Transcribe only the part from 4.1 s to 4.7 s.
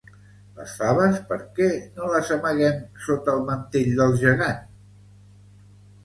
gegant?